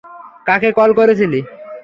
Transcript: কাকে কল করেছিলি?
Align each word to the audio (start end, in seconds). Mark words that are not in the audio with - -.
কাকে 0.47 0.69
কল 0.77 0.89
করেছিলি? 0.99 1.39